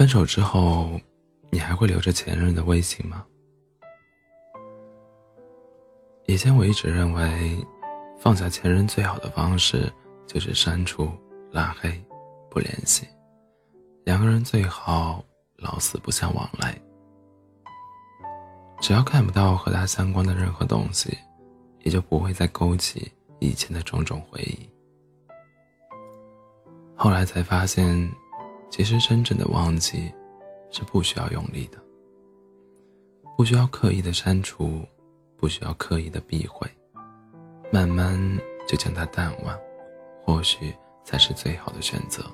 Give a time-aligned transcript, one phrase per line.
[0.00, 0.98] 分手之后，
[1.50, 3.22] 你还会留着前任的微信吗？
[6.24, 7.62] 以前我一直认为，
[8.18, 9.92] 放下前任最好的方式
[10.26, 11.10] 就是删除、
[11.52, 12.02] 拉黑、
[12.50, 13.06] 不联系，
[14.06, 15.22] 两个人最好
[15.58, 16.74] 老死不相往来。
[18.80, 21.14] 只要看不到和他相关的任何东西，
[21.80, 24.66] 也就不会再勾起以前的种种回忆。
[26.96, 28.10] 后来才发现。
[28.70, 30.10] 其实，真正的忘记，
[30.70, 31.78] 是不需要用力的，
[33.36, 34.80] 不需要刻意的删除，
[35.36, 36.66] 不需要刻意的避讳，
[37.72, 38.16] 慢慢
[38.68, 39.58] 就将它淡忘，
[40.22, 40.72] 或许
[41.04, 42.24] 才是最好的选择。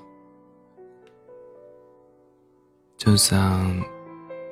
[2.99, 3.67] 就像《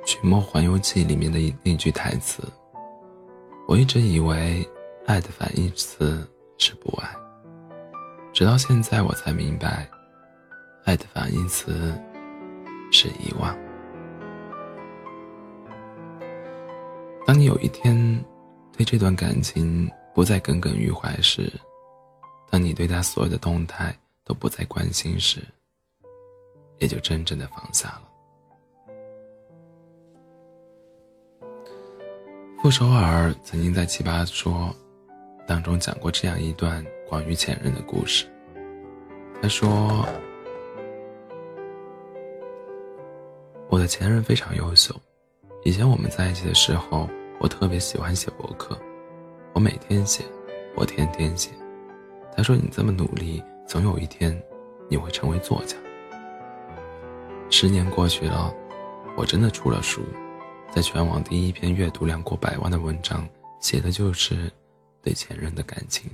[0.05, 2.43] 寻梦环游记》里面的那句台词
[3.69, 4.67] ：“我一直以为
[5.05, 6.27] 爱的反义词
[6.57, 7.15] 是不爱，
[8.33, 9.87] 直到现在我才明白。”
[10.85, 11.93] 爱的反义词
[12.91, 13.57] 是遗忘。
[17.25, 18.23] 当你有一天
[18.71, 21.51] 对这段感情不再耿耿于怀时，
[22.51, 25.41] 当你对他所有的动态都不再关心时，
[26.77, 28.03] 也就真正的放下了。
[32.61, 34.53] 傅首尔曾经在《奇葩说》
[35.47, 38.27] 当中讲过这样一段关于前任的故事。
[39.41, 40.07] 他说。
[43.75, 44.95] 我的前任非常优秀，
[45.65, 47.09] 以前我们在一起的时候，
[47.41, 48.79] 我特别喜欢写博客，
[49.51, 50.23] 我每天写，
[50.77, 51.51] 我天天写。
[52.37, 54.41] 他说：“你这么努力，总有一天，
[54.89, 55.75] 你会成为作家。”
[57.51, 58.49] 十年过去了，
[59.17, 60.03] 我真的出了书，
[60.71, 63.27] 在全网第一篇阅读量过百万的文章，
[63.59, 64.49] 写的就是
[65.01, 66.09] 对前任的感情。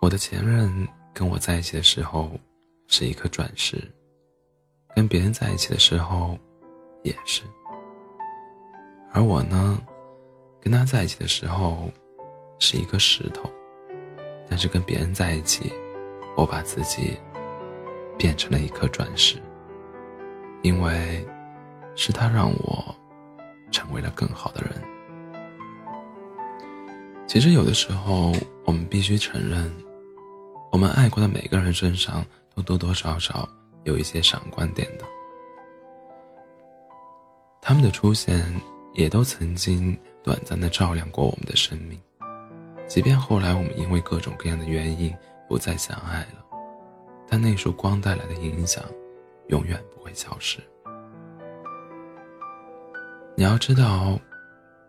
[0.00, 2.30] 我的前任跟我在一起的时候。
[2.90, 3.76] 是一颗钻石，
[4.96, 6.38] 跟别人在一起的时候，
[7.02, 7.42] 也是。
[9.12, 9.78] 而我呢，
[10.58, 11.90] 跟他在一起的时候，
[12.58, 13.48] 是一颗石头，
[14.48, 15.70] 但是跟别人在一起，
[16.34, 17.18] 我把自己
[18.16, 19.36] 变成了一颗钻石，
[20.62, 21.22] 因为
[21.94, 22.96] 是他让我
[23.70, 24.72] 成为了更好的人。
[27.26, 28.32] 其实有的时候，
[28.64, 29.70] 我们必须承认，
[30.72, 32.24] 我们爱过的每个人身上。
[32.62, 33.48] 多多少少
[33.84, 35.04] 有一些闪光点的，
[37.60, 38.44] 他们的出现
[38.94, 42.00] 也都曾经短暂的照亮过我们的生命，
[42.86, 45.14] 即便后来我们因为各种各样的原因
[45.48, 46.44] 不再相爱了，
[47.28, 48.84] 但那束光带来的影响，
[49.48, 50.58] 永远不会消失。
[53.36, 54.18] 你要知道，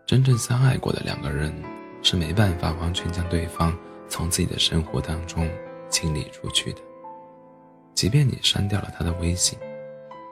[0.04, 1.54] 真正相爱过的两个人
[2.02, 3.76] 是没办法完全将对方
[4.08, 5.48] 从自己的生活当中
[5.88, 6.80] 清理出去的。
[8.00, 9.58] 即便你删掉了他的微信，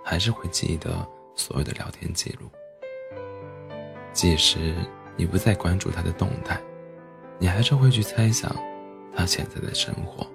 [0.03, 2.49] 还是会记得所有的聊天记录。
[4.11, 4.75] 即使
[5.19, 6.59] 你不再关注他的动态，
[7.39, 8.51] 你还是会去猜想
[9.15, 10.27] 他现在的生活。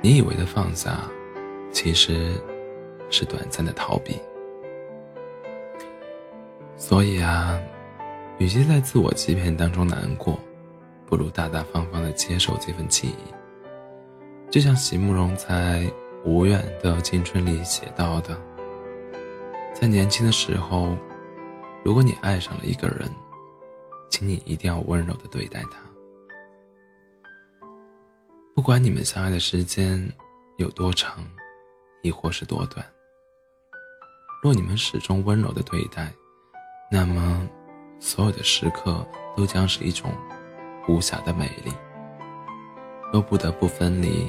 [0.00, 1.10] 你以为的放下，
[1.72, 2.40] 其实
[3.10, 4.20] 是短暂的逃避。
[6.76, 7.60] 所以啊，
[8.38, 10.38] 与其在自我欺骗当中难过，
[11.06, 13.39] 不如大大方方的接受这份记忆。
[14.50, 15.82] 就像席慕容在
[16.24, 18.36] 《无怨的青春》里写到的，
[19.72, 20.96] 在年轻的时候，
[21.84, 23.08] 如果你爱上了一个人，
[24.10, 25.78] 请你一定要温柔的对待他。
[28.52, 30.12] 不管你们相爱的时间
[30.56, 31.24] 有多长，
[32.02, 32.84] 亦或是多短，
[34.42, 36.12] 若你们始终温柔的对待，
[36.90, 37.48] 那么
[38.00, 39.06] 所有的时刻
[39.36, 40.12] 都将是一种
[40.88, 41.72] 无暇的美丽。
[43.12, 44.28] 若不得不分离。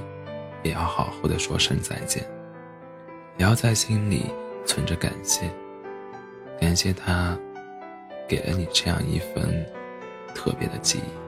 [0.63, 2.23] 也要好好的说声再见，
[3.37, 4.25] 也要在心里
[4.65, 5.49] 存着感谢，
[6.59, 7.37] 感谢他
[8.27, 9.65] 给了你这样一份
[10.35, 11.21] 特别的记忆。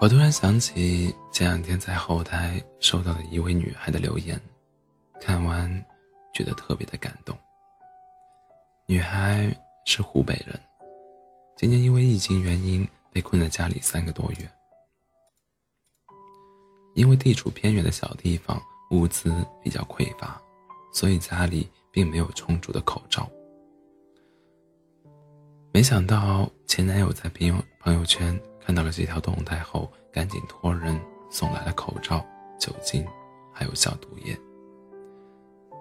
[0.00, 4.40] 我突然想起前两天在后台收到的一位女孩的留言，
[5.20, 5.68] 看完
[6.32, 7.36] 觉得特别的感动。
[8.86, 9.54] 女孩
[9.84, 10.58] 是湖北人，
[11.56, 14.48] 今年因为疫情原因被困在家里三个多月。
[16.98, 18.60] 因为地处偏远的小地方，
[18.90, 20.42] 物资比较匮乏，
[20.92, 23.30] 所以家里并没有充足的口罩。
[25.72, 31.00] 没想到前男友在朋友朋友圈看到了这条动态后，赶紧托人
[31.30, 32.26] 送来了口罩、
[32.58, 33.06] 酒精，
[33.52, 34.36] 还有消毒液。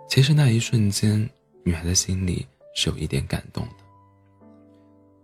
[0.07, 1.27] 其实那一瞬间，
[1.63, 3.83] 女孩的心里是有一点感动的。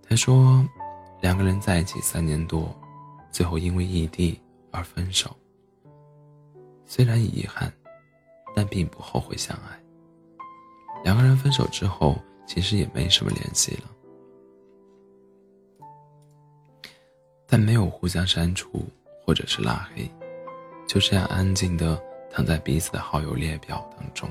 [0.02, 0.68] 她说
[1.22, 2.76] ：“两个人在一起三年多，
[3.32, 4.42] 最后因为异地
[4.72, 5.30] 而分手。
[6.86, 7.72] 虽然遗憾，
[8.56, 9.80] 但并不后悔相爱。
[11.04, 13.90] 两个人分手之后，其实也没什么联系了，
[17.48, 18.86] 但没有互相删除
[19.26, 20.10] 或者是拉黑，
[20.88, 22.02] 就这样安静的
[22.32, 24.30] 躺在彼此的好友列表当中。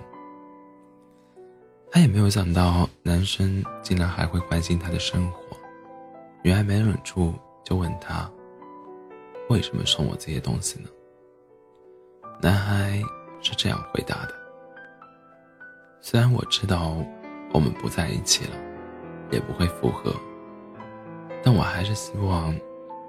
[1.91, 5.57] 他也没有想到男生竟然还会关心他的生活，
[6.43, 8.31] 女孩没忍住就问他
[9.51, 10.89] ：“为什么送我这些东西呢？”
[12.43, 13.01] 男孩
[13.41, 14.35] 是这样回答的
[16.03, 16.97] ：“虽然我知道
[17.53, 18.57] 我们不在一起了，
[19.31, 20.13] 也不会复合，
[21.43, 22.53] 但我还是希望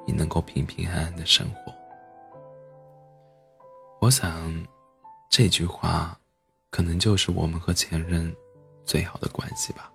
[0.06, 1.74] 你能够平平安安的生活。”
[4.00, 4.32] 我想，
[5.32, 6.16] 这句话
[6.70, 8.34] 可能就是我们和前任。
[8.86, 9.90] 最好的关系吧，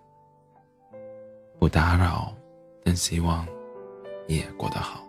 [1.59, 2.33] 不打扰，
[2.83, 3.47] 但希望
[4.27, 5.05] 你也过得好。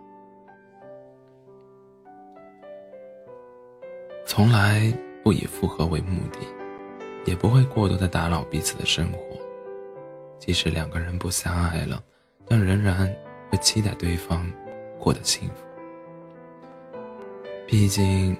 [4.32, 6.38] 从来不以复合为目的，
[7.26, 9.18] 也不会过多的打扰彼此的生活。
[10.38, 12.00] 即使两个人不相爱了，
[12.46, 13.12] 但仍然
[13.50, 14.48] 会期待对方
[15.00, 15.54] 过得幸福。
[17.66, 18.36] 毕竟，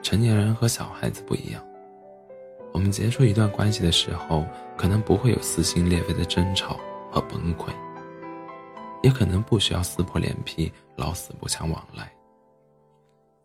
[0.00, 1.60] 成年人和小孩子不一样。
[2.72, 4.46] 我们结束一段关系的时候，
[4.76, 6.78] 可能不会有撕心裂肺的争吵
[7.10, 7.72] 和崩溃，
[9.02, 12.08] 也可能不需要撕破脸皮、老死不相往来。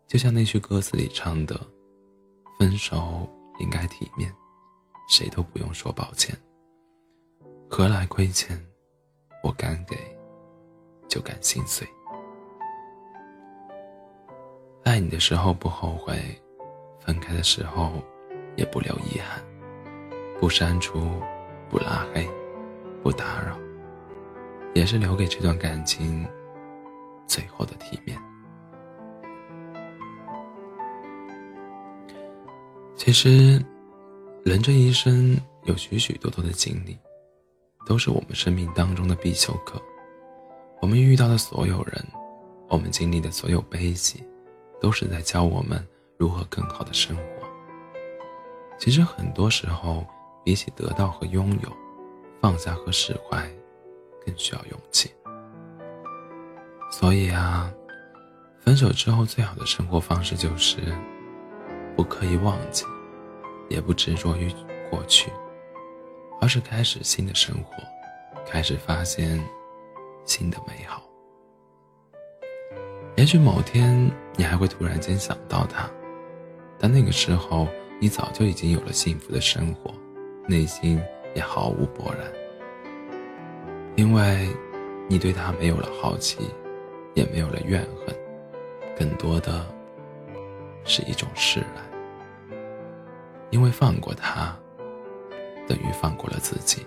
[0.06, 1.60] 就像那句歌词里唱的
[2.58, 3.28] ：“分手
[3.58, 4.34] 应该体面，
[5.08, 6.36] 谁都不用说抱歉。
[7.70, 8.58] 何来亏欠？
[9.42, 9.96] 我敢给，
[11.08, 11.86] 就敢心碎。
[14.84, 16.18] 爱你的时候不后悔，
[17.00, 17.92] 分开的时候。”
[18.58, 19.40] 也不留遗憾，
[20.40, 20.98] 不删除，
[21.70, 22.28] 不拉黑，
[23.04, 23.56] 不打扰，
[24.74, 26.28] 也是留给这段感情
[27.24, 28.20] 最后的体面。
[33.08, 33.58] 其实，
[34.44, 35.34] 人这一生
[35.64, 36.94] 有许许多多的经历，
[37.86, 39.80] 都是我们生命当中的必修课。
[40.82, 42.04] 我们遇到的所有人，
[42.68, 44.22] 我们经历的所有悲喜，
[44.78, 45.82] 都是在教我们
[46.18, 47.22] 如何更好的生活。
[48.78, 50.06] 其实很多时候，
[50.44, 51.72] 比起得到和拥有，
[52.42, 53.50] 放下和释怀，
[54.26, 55.10] 更需要勇气。
[56.90, 57.72] 所以啊，
[58.60, 60.76] 分手之后最好的生活方式就是，
[61.96, 62.84] 不刻意忘记，
[63.68, 64.52] 也不执着于
[64.90, 65.30] 过去，
[66.40, 67.82] 而是开始新的生活，
[68.46, 69.42] 开始发现
[70.24, 71.02] 新的美好。
[73.16, 75.88] 也许某天你还会突然间想到他，
[76.78, 77.68] 但那个时候。
[78.00, 79.92] 你早就已经有了幸福的生活，
[80.46, 81.02] 内心
[81.34, 82.32] 也毫无波澜，
[83.96, 84.48] 因为
[85.08, 86.48] 你对他没有了好奇，
[87.14, 88.16] 也没有了怨恨，
[88.96, 89.66] 更多的
[90.84, 91.87] 是一种释然。
[93.50, 94.54] 因为放过他，
[95.66, 96.86] 等于放过了自己。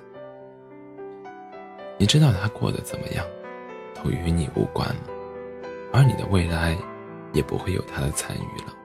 [1.97, 3.25] 你知道他过得怎么样，
[3.95, 5.03] 都与你无关了，
[5.93, 6.77] 而你的未来，
[7.33, 8.75] 也不会有他的参与了。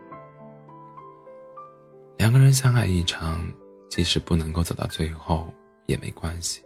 [2.19, 3.41] 两个人相爱一场，
[3.89, 5.53] 即使不能够走到最后
[5.87, 6.63] 也没关系，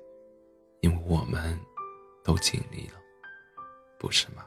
[0.80, 1.58] 因为我们
[2.24, 2.94] 都尽力了，
[3.98, 4.44] 不是吗？